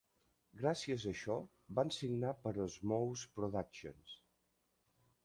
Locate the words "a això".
1.05-1.35